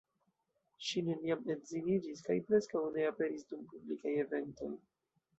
Ŝi 0.85 1.01
neniam 1.09 1.43
edziniĝis 1.55 2.23
kaj 2.27 2.37
preskaŭ 2.47 2.81
ne 2.95 3.05
aperis 3.09 3.45
dum 3.51 3.67
publikaj 3.75 4.15
eventoj. 4.23 4.71